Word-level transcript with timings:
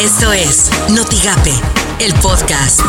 Esto 0.00 0.32
es 0.32 0.70
Notigape, 0.96 1.52
el 2.02 2.14
podcast. 2.22 2.80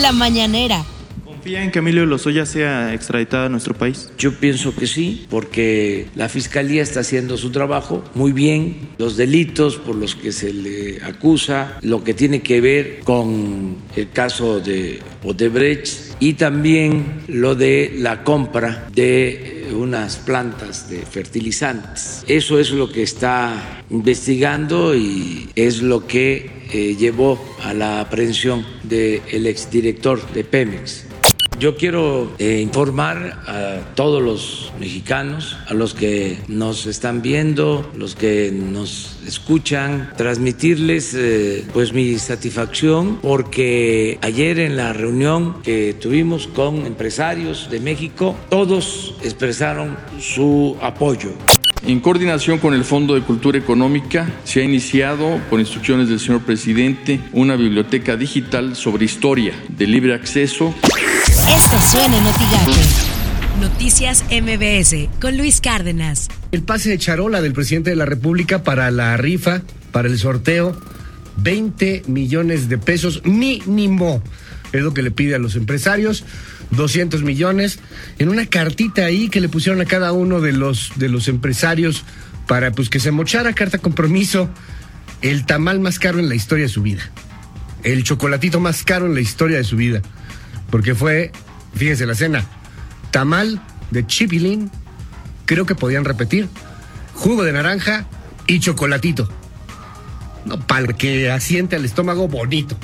La 0.00 0.10
mañanera. 0.10 0.84
¿Confía 1.24 1.62
en 1.62 1.70
que 1.70 1.78
Emilio 1.78 2.04
Lozoya 2.04 2.46
sea 2.46 2.92
extraditado 2.92 3.46
a 3.46 3.48
nuestro 3.48 3.74
país? 3.74 4.10
Yo 4.18 4.34
pienso 4.40 4.74
que 4.74 4.88
sí, 4.88 5.24
porque 5.30 6.08
la 6.16 6.28
Fiscalía 6.28 6.82
está 6.82 6.98
haciendo 6.98 7.36
su 7.36 7.52
trabajo 7.52 8.02
muy 8.14 8.32
bien. 8.32 8.88
Los 8.98 9.16
delitos 9.16 9.76
por 9.76 9.94
los 9.94 10.16
que 10.16 10.32
se 10.32 10.52
le 10.52 11.00
acusa, 11.04 11.78
lo 11.82 12.02
que 12.02 12.12
tiene 12.12 12.42
que 12.42 12.60
ver 12.60 12.98
con 13.04 13.76
el 13.94 14.10
caso 14.10 14.58
de 14.58 15.00
Odebrecht 15.22 16.03
y 16.24 16.32
también 16.32 17.20
lo 17.28 17.54
de 17.54 17.96
la 17.98 18.24
compra 18.24 18.88
de 18.94 19.68
unas 19.76 20.16
plantas 20.16 20.88
de 20.88 21.04
fertilizantes. 21.04 22.24
Eso 22.26 22.58
es 22.58 22.70
lo 22.70 22.90
que 22.90 23.02
está 23.02 23.82
investigando 23.90 24.96
y 24.96 25.50
es 25.54 25.82
lo 25.82 26.06
que 26.06 26.64
eh, 26.72 26.96
llevó 26.96 27.38
a 27.62 27.74
la 27.74 28.00
aprehensión 28.00 28.64
del 28.84 29.46
exdirector 29.46 30.26
de 30.32 30.44
Pemex. 30.44 31.04
Yo 31.58 31.76
quiero 31.76 32.32
eh, 32.38 32.60
informar 32.60 33.38
a 33.46 33.94
todos 33.94 34.20
los 34.20 34.72
mexicanos, 34.80 35.56
a 35.68 35.74
los 35.74 35.94
que 35.94 36.38
nos 36.48 36.86
están 36.86 37.22
viendo, 37.22 37.90
los 37.96 38.16
que 38.16 38.52
nos 38.52 39.18
escuchan, 39.26 40.12
transmitirles 40.16 41.14
eh, 41.14 41.64
pues 41.72 41.92
mi 41.92 42.18
satisfacción 42.18 43.18
porque 43.22 44.18
ayer 44.22 44.58
en 44.58 44.76
la 44.76 44.92
reunión 44.92 45.62
que 45.62 45.94
tuvimos 45.94 46.48
con 46.48 46.86
empresarios 46.86 47.70
de 47.70 47.80
México, 47.80 48.36
todos 48.50 49.14
expresaron 49.22 49.96
su 50.18 50.76
apoyo. 50.82 51.30
En 51.86 52.00
coordinación 52.00 52.58
con 52.58 52.72
el 52.72 52.82
Fondo 52.82 53.14
de 53.14 53.20
Cultura 53.20 53.58
Económica, 53.58 54.32
se 54.44 54.60
ha 54.60 54.64
iniciado, 54.64 55.38
por 55.50 55.60
instrucciones 55.60 56.08
del 56.08 56.18
señor 56.18 56.40
presidente, 56.40 57.20
una 57.32 57.56
biblioteca 57.56 58.16
digital 58.16 58.74
sobre 58.74 59.04
historia 59.04 59.52
de 59.68 59.86
libre 59.86 60.14
acceso. 60.14 60.74
Esto 61.48 61.78
suena 61.78 62.16
en. 62.22 63.60
Noticias 63.60 64.24
MBS 64.30 65.10
con 65.20 65.36
Luis 65.36 65.60
Cárdenas. 65.60 66.28
El 66.52 66.62
pase 66.62 66.88
de 66.88 66.98
charola 66.98 67.42
del 67.42 67.52
presidente 67.52 67.90
de 67.90 67.96
la 67.96 68.06
República 68.06 68.62
para 68.62 68.90
la 68.90 69.14
rifa, 69.18 69.60
para 69.92 70.08
el 70.08 70.18
sorteo, 70.18 70.74
20 71.36 72.04
millones 72.06 72.70
de 72.70 72.78
pesos 72.78 73.26
mínimo. 73.26 74.22
Es 74.72 74.80
lo 74.80 74.94
que 74.94 75.02
le 75.02 75.10
pide 75.10 75.34
a 75.34 75.38
los 75.38 75.54
empresarios, 75.54 76.24
200 76.70 77.22
millones, 77.22 77.78
en 78.18 78.30
una 78.30 78.46
cartita 78.46 79.04
ahí 79.04 79.28
que 79.28 79.42
le 79.42 79.50
pusieron 79.50 79.82
a 79.82 79.84
cada 79.84 80.12
uno 80.12 80.40
de 80.40 80.52
los, 80.52 80.92
de 80.96 81.10
los 81.10 81.28
empresarios 81.28 82.04
para 82.48 82.72
pues 82.72 82.88
que 82.88 83.00
se 83.00 83.10
mochara 83.10 83.52
carta 83.52 83.76
compromiso 83.78 84.48
el 85.20 85.44
tamal 85.44 85.78
más 85.78 85.98
caro 85.98 86.18
en 86.18 86.30
la 86.30 86.36
historia 86.36 86.64
de 86.64 86.70
su 86.70 86.80
vida. 86.80 87.02
El 87.82 88.02
chocolatito 88.02 88.60
más 88.60 88.82
caro 88.82 89.04
en 89.04 89.14
la 89.14 89.20
historia 89.20 89.58
de 89.58 89.64
su 89.64 89.76
vida. 89.76 90.00
Porque 90.70 90.94
fue, 90.94 91.32
fíjense 91.74 92.06
la 92.06 92.14
cena, 92.14 92.44
tamal 93.10 93.60
de 93.90 94.06
chipilín, 94.06 94.70
creo 95.44 95.66
que 95.66 95.74
podían 95.74 96.04
repetir, 96.04 96.48
jugo 97.14 97.44
de 97.44 97.52
naranja 97.52 98.06
y 98.46 98.60
chocolatito. 98.60 99.28
No, 100.44 100.58
para 100.60 100.92
que 100.92 101.30
asiente 101.30 101.76
al 101.76 101.84
estómago 101.84 102.28
bonito. 102.28 102.76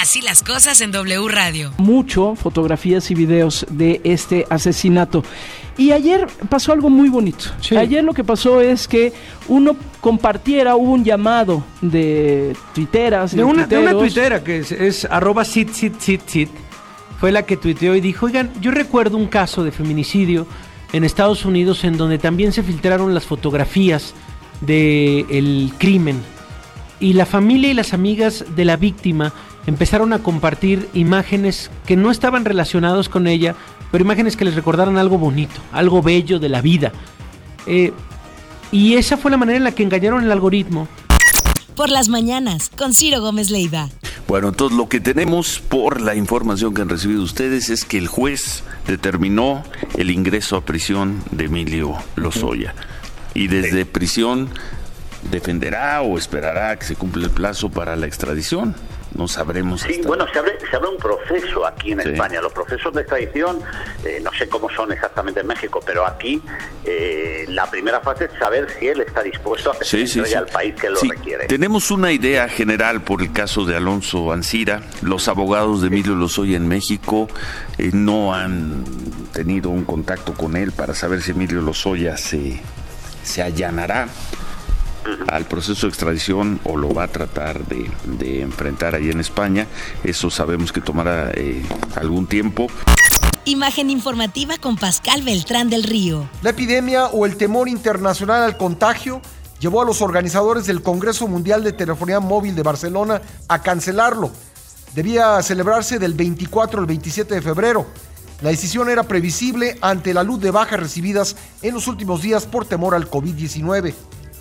Así 0.00 0.22
las 0.22 0.42
cosas 0.42 0.80
en 0.80 0.92
W 0.92 1.28
Radio. 1.28 1.72
Mucho 1.76 2.34
fotografías 2.34 3.10
y 3.10 3.14
videos 3.14 3.66
de 3.70 4.00
este 4.02 4.46
asesinato. 4.48 5.22
Y 5.76 5.92
ayer 5.92 6.26
pasó 6.48 6.72
algo 6.72 6.90
muy 6.90 7.08
bonito. 7.08 7.44
Ayer 7.76 8.02
lo 8.02 8.12
que 8.12 8.24
pasó 8.24 8.60
es 8.60 8.88
que 8.88 9.12
uno 9.48 9.76
compartiera, 10.00 10.74
hubo 10.74 10.92
un 10.92 11.04
llamado 11.04 11.64
de 11.80 12.56
tuiteras. 12.74 13.36
De 13.36 13.44
una, 13.44 13.66
de 13.66 13.78
una 13.78 13.92
tuitera 13.92 14.42
que 14.42 14.58
es, 14.58 14.72
es 14.72 15.04
arroba 15.04 15.44
sit, 15.44 15.70
sit, 15.72 16.00
sit, 16.00 16.22
sit. 16.26 16.50
Fue 17.20 17.32
la 17.32 17.44
que 17.44 17.58
tuiteó 17.58 17.94
y 17.94 18.00
dijo, 18.00 18.26
oigan, 18.26 18.50
yo 18.62 18.70
recuerdo 18.70 19.18
un 19.18 19.26
caso 19.26 19.62
de 19.62 19.72
feminicidio 19.72 20.46
en 20.94 21.04
Estados 21.04 21.44
Unidos 21.44 21.84
en 21.84 21.98
donde 21.98 22.18
también 22.18 22.52
se 22.52 22.62
filtraron 22.62 23.12
las 23.12 23.26
fotografías 23.26 24.14
del 24.62 25.70
crimen. 25.76 26.22
Y 26.98 27.12
la 27.12 27.26
familia 27.26 27.70
y 27.70 27.74
las 27.74 27.92
amigas 27.92 28.44
de 28.56 28.64
la 28.64 28.76
víctima 28.76 29.34
empezaron 29.66 30.14
a 30.14 30.20
compartir 30.20 30.88
imágenes 30.94 31.70
que 31.84 31.94
no 31.96 32.10
estaban 32.10 32.46
relacionados 32.46 33.10
con 33.10 33.26
ella, 33.26 33.54
pero 33.92 34.02
imágenes 34.02 34.36
que 34.36 34.46
les 34.46 34.54
recordaran 34.54 34.96
algo 34.96 35.18
bonito, 35.18 35.60
algo 35.72 36.02
bello 36.02 36.38
de 36.38 36.48
la 36.48 36.62
vida. 36.62 36.92
Eh, 37.66 37.92
y 38.72 38.94
esa 38.94 39.18
fue 39.18 39.30
la 39.30 39.36
manera 39.36 39.58
en 39.58 39.64
la 39.64 39.72
que 39.72 39.82
engañaron 39.82 40.24
el 40.24 40.32
algoritmo 40.32 40.88
Por 41.74 41.90
las 41.90 42.08
mañanas 42.08 42.70
con 42.70 42.94
Ciro 42.94 43.20
Gómez 43.20 43.50
Leiva. 43.50 43.90
Bueno, 44.30 44.50
entonces 44.50 44.78
lo 44.78 44.88
que 44.88 45.00
tenemos 45.00 45.58
por 45.58 46.00
la 46.00 46.14
información 46.14 46.72
que 46.72 46.82
han 46.82 46.88
recibido 46.88 47.20
ustedes 47.20 47.68
es 47.68 47.84
que 47.84 47.98
el 47.98 48.06
juez 48.06 48.62
determinó 48.86 49.64
el 49.98 50.12
ingreso 50.12 50.54
a 50.54 50.64
prisión 50.64 51.20
de 51.32 51.46
Emilio 51.46 51.96
Lozoya. 52.14 52.76
Y 53.34 53.48
desde 53.48 53.86
prisión 53.86 54.48
defenderá 55.32 56.02
o 56.02 56.16
esperará 56.16 56.78
que 56.78 56.86
se 56.86 56.94
cumpla 56.94 57.24
el 57.24 57.32
plazo 57.32 57.70
para 57.70 57.96
la 57.96 58.06
extradición. 58.06 58.76
No 59.14 59.26
sabremos 59.26 59.80
Sí, 59.82 59.94
hasta- 59.96 60.08
bueno, 60.08 60.26
se 60.32 60.38
abre, 60.38 60.56
se 60.70 60.76
abre 60.76 60.88
un 60.88 60.96
proceso 60.96 61.66
aquí 61.66 61.92
en 61.92 62.00
Sí. 62.02 62.10
España. 62.10 62.40
Los 62.40 62.52
procesos 62.52 62.92
de 62.94 63.00
extradición, 63.00 63.60
eh, 64.04 64.20
no 64.22 64.30
sé 64.32 64.48
cómo 64.48 64.70
son 64.70 64.92
exactamente 64.92 65.40
en 65.40 65.46
México, 65.48 65.80
pero 65.84 66.06
aquí 66.06 66.40
eh, 66.84 67.44
la 67.48 67.68
primera 67.70 68.00
fase 68.00 68.26
es 68.26 68.30
saber 68.38 68.68
si 68.78 68.86
él 68.88 69.00
está 69.00 69.22
dispuesto 69.22 69.72
a 69.72 69.78
que 69.78 69.84
Sí, 69.84 70.06
se 70.06 70.24
sí, 70.24 70.34
al 70.34 70.46
país 70.46 70.74
que 70.74 70.88
lo 70.90 71.00
requiere. 71.00 71.46
Tenemos 71.46 71.90
una 71.90 72.12
idea 72.12 72.48
general 72.48 73.02
por 73.02 73.20
el 73.22 73.32
caso 73.32 73.64
de 73.64 73.76
Alonso 73.76 74.32
Ancira. 74.32 74.82
Los 75.02 75.28
abogados 75.28 75.80
de 75.82 75.88
Emilio 75.88 76.14
Lozoya 76.14 76.56
en 76.56 76.68
México 76.68 77.28
eh, 77.78 77.90
no 77.92 78.34
han 78.34 78.84
tenido 79.32 79.70
un 79.70 79.84
contacto 79.84 80.34
con 80.34 80.56
él 80.56 80.72
para 80.72 80.94
saber 80.94 81.20
si 81.22 81.32
Emilio 81.32 81.60
Lozoya 81.60 82.16
se, 82.16 82.60
se 83.22 83.42
allanará 83.42 84.08
al 85.28 85.44
proceso 85.46 85.86
de 85.86 85.90
extradición 85.90 86.60
o 86.64 86.76
lo 86.76 86.92
va 86.92 87.04
a 87.04 87.08
tratar 87.08 87.66
de, 87.66 87.90
de 88.04 88.42
enfrentar 88.42 88.94
ahí 88.94 89.10
en 89.10 89.20
España. 89.20 89.66
Eso 90.04 90.30
sabemos 90.30 90.72
que 90.72 90.80
tomará 90.80 91.30
eh, 91.34 91.62
algún 91.96 92.26
tiempo. 92.26 92.66
Imagen 93.44 93.90
informativa 93.90 94.58
con 94.58 94.76
Pascal 94.76 95.22
Beltrán 95.22 95.70
del 95.70 95.82
Río. 95.82 96.28
La 96.42 96.50
epidemia 96.50 97.06
o 97.06 97.24
el 97.26 97.36
temor 97.36 97.68
internacional 97.68 98.42
al 98.42 98.56
contagio 98.56 99.22
llevó 99.60 99.82
a 99.82 99.84
los 99.84 100.02
organizadores 100.02 100.66
del 100.66 100.82
Congreso 100.82 101.26
Mundial 101.26 101.62
de 101.62 101.72
Telefonía 101.72 102.20
Móvil 102.20 102.54
de 102.54 102.62
Barcelona 102.62 103.22
a 103.48 103.62
cancelarlo. 103.62 104.30
Debía 104.94 105.40
celebrarse 105.42 105.98
del 105.98 106.14
24 106.14 106.80
al 106.80 106.86
27 106.86 107.34
de 107.34 107.42
febrero. 107.42 107.86
La 108.42 108.50
decisión 108.50 108.88
era 108.88 109.04
previsible 109.04 109.78
ante 109.82 110.14
la 110.14 110.22
luz 110.22 110.40
de 110.40 110.50
bajas 110.50 110.80
recibidas 110.80 111.36
en 111.62 111.74
los 111.74 111.86
últimos 111.86 112.22
días 112.22 112.46
por 112.46 112.64
temor 112.64 112.94
al 112.94 113.10
COVID-19. 113.10 113.94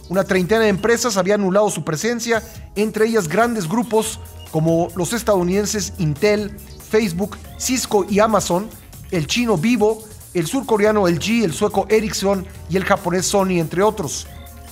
Una 0.09 0.23
treintena 0.23 0.61
de 0.61 0.69
empresas 0.69 1.17
había 1.17 1.35
anulado 1.35 1.69
su 1.69 1.83
presencia, 1.83 2.43
entre 2.75 3.05
ellas 3.05 3.27
grandes 3.27 3.69
grupos 3.69 4.19
como 4.51 4.89
los 4.95 5.13
estadounidenses 5.13 5.93
Intel, 5.99 6.57
Facebook, 6.89 7.37
Cisco 7.59 8.05
y 8.09 8.19
Amazon, 8.19 8.67
el 9.11 9.27
chino 9.27 9.55
Vivo, 9.55 10.03
el 10.33 10.47
surcoreano 10.47 11.07
LG, 11.07 11.43
el 11.43 11.53
sueco 11.53 11.85
Ericsson 11.89 12.47
y 12.69 12.77
el 12.77 12.85
japonés 12.85 13.27
Sony, 13.27 13.59
entre 13.59 13.83
otros. 13.83 14.25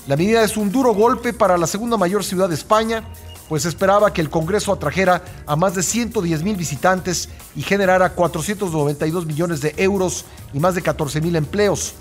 La 0.07 0.17
medida 0.17 0.43
es 0.43 0.57
un 0.57 0.71
duro 0.71 0.95
golpe 0.95 1.33
para 1.33 1.57
la 1.57 1.67
segunda 1.67 1.97
mayor 1.97 2.23
ciudad 2.23 2.49
de 2.49 2.55
España, 2.55 3.03
pues 3.47 3.65
esperaba 3.65 4.11
que 4.13 4.21
el 4.21 4.31
Congreso 4.31 4.73
atrajera 4.73 5.23
a 5.45 5.55
más 5.55 5.75
de 5.75 5.83
110 5.83 6.43
mil 6.43 6.55
visitantes 6.55 7.29
y 7.55 7.61
generara 7.61 8.13
492 8.13 9.25
millones 9.27 9.61
de 9.61 9.73
euros 9.77 10.25
y 10.51 10.59
más 10.59 10.73
de 10.73 10.81
14 10.81 11.21
mil 11.21 11.35
empleos. 11.35 11.93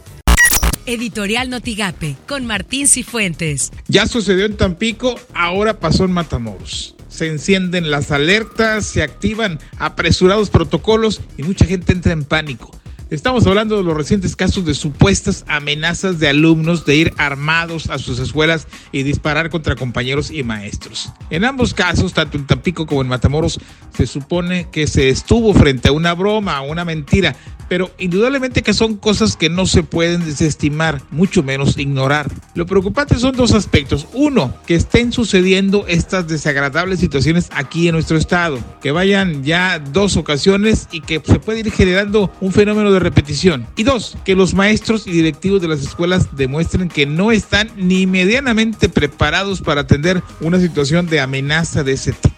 Editorial 0.87 1.51
Notigape 1.51 2.17
con 2.27 2.47
Martín 2.47 2.89
Cifuentes. 2.89 3.73
Ya 3.89 4.07
sucedió 4.07 4.47
en 4.47 4.57
Tampico, 4.57 5.19
ahora 5.35 5.81
pasó 5.81 6.05
en 6.05 6.13
Matamoros. 6.13 6.95
Se 7.09 7.29
encienden 7.29 7.91
las 7.91 8.11
alertas, 8.11 8.87
se 8.87 9.03
activan 9.03 9.59
apresurados 9.79 10.51
protocolos 10.51 11.21
y 11.37 11.43
mucha 11.43 11.65
gente 11.65 11.93
entra 11.93 12.13
en 12.13 12.25
pánico. 12.25 12.76
Estamos 13.09 13.47
hablando 13.47 13.77
de 13.77 13.85
los 13.85 13.97
recientes 13.97 14.35
casos 14.35 14.65
de 14.65 14.75
supuestas 14.75 15.45
amenazas 15.47 16.19
de 16.19 16.27
alumnos 16.27 16.85
de 16.85 16.97
ir 16.97 17.15
armados 17.19 17.89
a 17.89 17.99
sus 17.99 18.19
escuelas 18.19 18.67
y 18.91 19.05
disparar 19.05 19.49
contra 19.49 19.77
compañeros 19.77 20.33
y 20.33 20.43
maestros. 20.43 21.13
En 21.31 21.45
ambos 21.45 21.73
casos, 21.73 22.15
tanto 22.15 22.37
en 22.37 22.49
Tampico 22.49 22.85
como 22.85 23.03
en 23.03 23.09
Matamoros, 23.09 23.61
se 23.97 24.09
supone 24.09 24.71
que 24.73 24.89
se 24.89 25.09
estuvo 25.09 25.55
frente 25.55 25.87
a 25.87 25.93
una 25.93 26.15
broma, 26.15 26.57
a 26.57 26.63
una 26.63 26.85
mentira, 26.85 27.37
pero 27.69 27.91
indudablemente 27.99 28.63
que 28.63 28.75
son 28.75 28.97
cosas 28.97 29.37
que 29.37 29.51
no 29.51 29.67
se 29.67 29.83
pueden 29.83 30.25
desestimar, 30.25 31.01
mucho 31.11 31.43
menos 31.43 31.79
ignorar. 31.79 32.31
Lo 32.55 32.67
preocupante 32.67 33.17
son 33.17 33.37
dos 33.37 33.53
aspectos. 33.53 34.07
Uno, 34.15 34.55
que 34.67 34.75
estén 34.75 35.13
sucediendo 35.13 35.85
estas 35.89 36.29
desagradables 36.29 37.01
situaciones 37.01 37.49
aquí 37.53 37.89
en 37.89 37.95
nuestro 37.95 38.17
estado, 38.17 38.59
que 38.81 38.93
vayan 38.93 39.45
ya 39.45 39.79
dos 39.79 40.17
ocasiones 40.17 40.89
y 40.93 41.01
que 41.01 41.21
se 41.25 41.39
puede 41.39 41.61
ir 41.61 41.73
generando 41.73 42.33
un 42.41 42.53
fenómeno 42.53 42.93
de 42.93 42.96
de 42.97 43.01
repetición. 43.01 43.67
Y 43.77 43.85
dos, 43.85 44.17
que 44.25 44.35
los 44.35 44.55
maestros 44.55 45.07
y 45.07 45.13
directivos 45.13 45.63
de 45.63 45.69
las 45.69 45.81
escuelas 45.81 46.37
demuestren 46.37 46.89
que 46.89 47.07
no 47.07 47.33
están 47.33 47.71
ni 47.77 48.07
medianamente 48.07 48.89
preparados 48.89 49.61
para 49.61 49.83
atender 49.83 50.23
una 50.41 50.59
situación 50.61 51.07
de 51.07 51.21
amenaza 51.21 51.83
de 51.83 51.93
ese 51.93 52.13
tipo. 52.13 52.35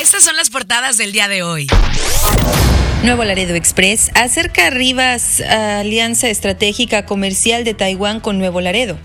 Estas 0.00 0.24
son 0.24 0.36
las 0.36 0.50
portadas 0.50 0.96
del 0.96 1.12
día 1.12 1.28
de 1.28 1.42
hoy. 1.42 1.66
Nuevo 3.02 3.24
Laredo 3.24 3.54
Express 3.54 4.10
acerca 4.14 4.66
a 4.66 4.70
Rivas 4.70 5.40
a 5.40 5.80
Alianza 5.80 6.28
Estratégica 6.28 7.06
Comercial 7.06 7.64
de 7.64 7.72
Taiwán 7.74 8.20
con 8.20 8.38
Nuevo 8.38 8.60
Laredo. 8.60 8.98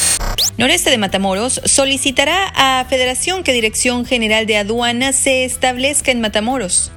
Noreste 0.57 0.89
de 0.89 0.97
Matamoros 0.97 1.61
solicitará 1.65 2.51
a 2.55 2.85
Federación 2.85 3.43
que 3.43 3.53
Dirección 3.53 4.05
General 4.05 4.45
de 4.45 4.57
Aduanas 4.57 5.15
se 5.15 5.45
establezca 5.45 6.11
en 6.11 6.21
Matamoros. 6.21 6.91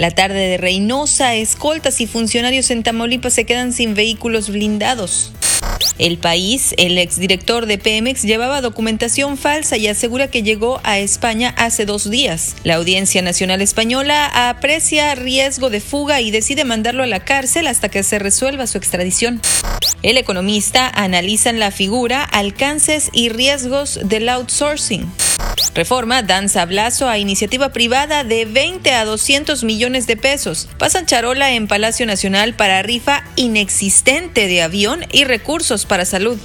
La 0.00 0.10
tarde 0.10 0.48
de 0.48 0.56
Reynosa, 0.56 1.34
escoltas 1.34 2.00
y 2.00 2.06
funcionarios 2.06 2.70
en 2.70 2.82
Tamaulipas 2.82 3.34
se 3.34 3.44
quedan 3.44 3.74
sin 3.74 3.92
vehículos 3.92 4.48
blindados. 4.48 5.30
El 5.98 6.16
país, 6.16 6.72
el 6.78 6.96
exdirector 6.96 7.66
de 7.66 7.76
Pemex 7.76 8.22
llevaba 8.22 8.62
documentación 8.62 9.36
falsa 9.36 9.76
y 9.76 9.88
asegura 9.88 10.28
que 10.28 10.42
llegó 10.42 10.80
a 10.84 10.98
España 10.98 11.52
hace 11.58 11.84
dos 11.84 12.08
días. 12.08 12.56
La 12.64 12.76
Audiencia 12.76 13.20
Nacional 13.20 13.60
Española 13.60 14.48
aprecia 14.48 15.14
riesgo 15.16 15.68
de 15.68 15.82
fuga 15.82 16.22
y 16.22 16.30
decide 16.30 16.64
mandarlo 16.64 17.02
a 17.02 17.06
la 17.06 17.20
cárcel 17.20 17.66
hasta 17.66 17.90
que 17.90 18.02
se 18.02 18.18
resuelva 18.18 18.66
su 18.66 18.78
extradición. 18.78 19.42
El 20.02 20.16
economista 20.16 20.88
analiza 20.88 21.52
la 21.52 21.70
figura, 21.70 22.24
alcances 22.24 23.10
y 23.12 23.28
riesgos 23.28 24.00
del 24.02 24.30
outsourcing. 24.30 25.12
Reforma 25.74 26.22
dan 26.22 26.48
sablazo 26.48 27.08
a 27.08 27.18
iniciativa 27.18 27.70
privada 27.70 28.24
de 28.24 28.44
20 28.44 28.92
a 28.92 29.04
200 29.04 29.62
millones 29.64 30.06
de 30.06 30.16
pesos. 30.16 30.68
Pasan 30.78 31.06
charola 31.06 31.52
en 31.52 31.68
Palacio 31.68 32.06
Nacional 32.06 32.54
para 32.54 32.82
rifa 32.82 33.24
inexistente 33.36 34.46
de 34.48 34.62
avión 34.62 35.06
y 35.12 35.24
recursos 35.24 35.86
para 35.86 36.04
salud. 36.04 36.38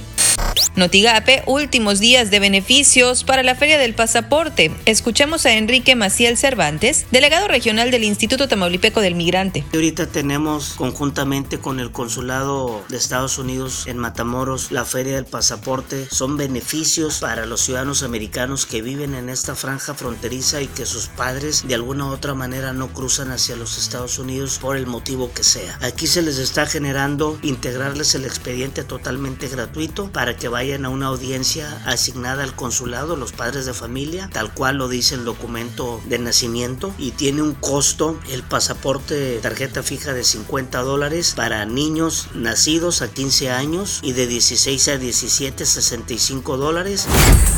Notigape, 0.76 1.42
últimos 1.46 2.00
días 2.00 2.30
de 2.30 2.38
beneficios 2.38 3.24
para 3.24 3.42
la 3.42 3.54
Feria 3.54 3.78
del 3.78 3.94
Pasaporte. 3.94 4.70
Escuchamos 4.84 5.46
a 5.46 5.54
Enrique 5.54 5.96
Maciel 5.96 6.36
Cervantes, 6.36 7.06
delegado 7.10 7.48
regional 7.48 7.90
del 7.90 8.04
Instituto 8.04 8.46
Tamaulipeco 8.46 9.00
del 9.00 9.14
Migrante. 9.14 9.64
Ahorita 9.72 10.06
tenemos 10.06 10.74
conjuntamente 10.74 11.60
con 11.60 11.80
el 11.80 11.92
Consulado 11.92 12.84
de 12.90 12.98
Estados 12.98 13.38
Unidos 13.38 13.86
en 13.86 13.96
Matamoros 13.96 14.70
la 14.70 14.84
Feria 14.84 15.14
del 15.14 15.24
Pasaporte. 15.24 16.08
Son 16.10 16.36
beneficios 16.36 17.20
para 17.20 17.46
los 17.46 17.62
ciudadanos 17.62 18.02
americanos 18.02 18.66
que 18.66 18.82
viven 18.82 19.14
en 19.14 19.30
esta 19.30 19.54
franja 19.54 19.94
fronteriza 19.94 20.60
y 20.60 20.66
que 20.66 20.84
sus 20.84 21.06
padres 21.06 21.66
de 21.66 21.74
alguna 21.74 22.04
u 22.04 22.08
otra 22.10 22.34
manera 22.34 22.74
no 22.74 22.88
cruzan 22.88 23.30
hacia 23.30 23.56
los 23.56 23.78
Estados 23.78 24.18
Unidos 24.18 24.58
por 24.58 24.76
el 24.76 24.86
motivo 24.86 25.32
que 25.32 25.42
sea. 25.42 25.78
Aquí 25.80 26.06
se 26.06 26.20
les 26.20 26.36
está 26.36 26.66
generando 26.66 27.38
integrarles 27.40 28.14
el 28.14 28.26
expediente 28.26 28.84
totalmente 28.84 29.48
gratuito 29.48 30.12
para 30.12 30.36
que 30.36 30.48
vayan 30.48 30.65
a 30.74 30.88
una 30.88 31.06
audiencia 31.06 31.80
asignada 31.86 32.42
al 32.42 32.54
consulado, 32.54 33.14
los 33.16 33.32
padres 33.32 33.66
de 33.66 33.72
familia, 33.72 34.28
tal 34.32 34.52
cual 34.52 34.76
lo 34.76 34.88
dice 34.88 35.14
el 35.14 35.24
documento 35.24 36.00
de 36.06 36.18
nacimiento 36.18 36.92
y 36.98 37.12
tiene 37.12 37.42
un 37.42 37.54
costo 37.54 38.18
el 38.30 38.42
pasaporte 38.42 39.38
tarjeta 39.40 39.82
fija 39.82 40.12
de 40.12 40.24
50 40.24 40.80
dólares 40.80 41.34
para 41.36 41.64
niños 41.66 42.28
nacidos 42.34 43.00
a 43.02 43.08
15 43.08 43.50
años 43.50 44.00
y 44.02 44.12
de 44.12 44.26
16 44.26 44.88
a 44.88 44.98
17 44.98 45.64
65 45.64 46.56
dólares. 46.56 47.06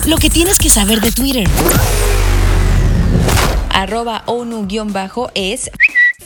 Lo 0.06 0.18
que 0.18 0.28
tienes 0.28 0.58
que 0.58 0.68
saber 0.68 1.00
de 1.00 1.10
Twitter. 1.10 1.48
Arroba 3.70 4.22
ONU-es 4.26 5.70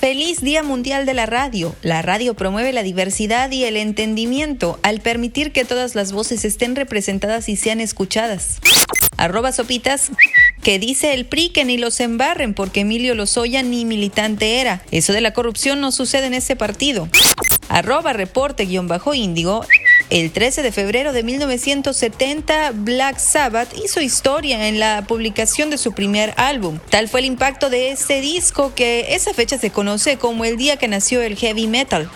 Feliz 0.02 0.40
Día 0.40 0.64
Mundial 0.64 1.06
de 1.06 1.14
la 1.14 1.26
Radio. 1.26 1.76
La 1.80 2.02
radio 2.02 2.34
promueve 2.34 2.72
la 2.72 2.82
diversidad 2.82 3.52
y 3.52 3.62
el 3.62 3.76
entendimiento 3.76 4.80
al 4.82 4.98
permitir 4.98 5.52
que 5.52 5.64
todas 5.64 5.94
las 5.94 6.10
voces 6.10 6.44
estén 6.44 6.74
representadas 6.74 7.48
y 7.48 7.54
sean 7.54 7.80
escuchadas. 7.80 8.58
Arroba 9.16 9.52
sopitas 9.52 10.10
que 10.60 10.80
dice 10.80 11.14
el 11.14 11.24
PRI 11.24 11.50
que 11.50 11.64
ni 11.64 11.78
los 11.78 12.00
embarren 12.00 12.52
porque 12.52 12.80
Emilio 12.80 13.14
Lozoya 13.14 13.62
ni 13.62 13.84
militante 13.84 14.60
era. 14.60 14.82
Eso 14.90 15.12
de 15.12 15.20
la 15.20 15.32
corrupción 15.32 15.80
no 15.80 15.92
sucede 15.92 16.26
en 16.26 16.34
ese 16.34 16.56
partido. 16.56 17.08
Arroba 17.68 18.12
reporte 18.12 18.64
guion 18.64 18.88
bajo 18.88 19.14
índigo 19.14 19.64
el 20.10 20.30
13 20.30 20.62
de 20.62 20.72
febrero 20.72 21.12
de 21.12 21.22
1970, 21.22 22.72
Black 22.74 23.18
Sabbath 23.18 23.74
hizo 23.76 24.00
historia 24.00 24.68
en 24.68 24.78
la 24.78 25.04
publicación 25.06 25.70
de 25.70 25.78
su 25.78 25.92
primer 25.92 26.34
álbum. 26.36 26.78
Tal 26.90 27.08
fue 27.08 27.20
el 27.20 27.26
impacto 27.26 27.70
de 27.70 27.90
este 27.90 28.20
disco 28.20 28.74
que 28.74 29.14
esa 29.14 29.34
fecha 29.34 29.58
se 29.58 29.70
conoce 29.70 30.18
como 30.18 30.44
el 30.44 30.56
día 30.56 30.76
que 30.76 30.88
nació 30.88 31.22
el 31.22 31.36
heavy 31.36 31.66
metal. 31.66 32.10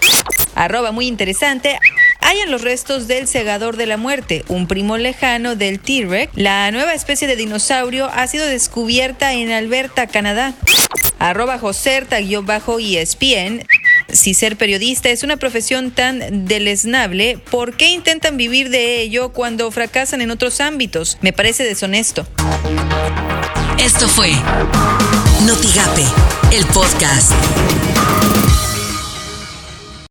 Arroba 0.54 0.92
muy 0.92 1.06
interesante. 1.06 1.78
Hayan 2.20 2.50
los 2.50 2.62
restos 2.62 3.06
del 3.06 3.28
segador 3.28 3.76
de 3.76 3.86
la 3.86 3.98
muerte, 3.98 4.44
un 4.48 4.66
primo 4.66 4.96
lejano 4.96 5.54
del 5.54 5.78
T-Rex. 5.78 6.32
La 6.34 6.70
nueva 6.70 6.94
especie 6.94 7.28
de 7.28 7.36
dinosaurio 7.36 8.06
ha 8.06 8.26
sido 8.26 8.46
descubierta 8.46 9.34
en 9.34 9.52
Alberta, 9.52 10.06
Canadá. 10.06 10.54
Arroba 11.18 11.58
Joserta-ESPN 11.58 13.66
si 14.08 14.34
ser 14.34 14.56
periodista 14.56 15.08
es 15.08 15.22
una 15.22 15.36
profesión 15.36 15.90
tan 15.90 16.46
deleznable, 16.46 17.38
¿por 17.50 17.76
qué 17.76 17.88
intentan 17.88 18.36
vivir 18.36 18.70
de 18.70 19.00
ello 19.00 19.30
cuando 19.32 19.70
fracasan 19.70 20.20
en 20.20 20.30
otros 20.30 20.60
ámbitos? 20.60 21.18
Me 21.20 21.32
parece 21.32 21.64
deshonesto. 21.64 22.26
Esto 23.78 24.08
fue 24.08 24.32
Notigape, 25.46 26.04
el 26.52 26.64
podcast. 26.66 27.32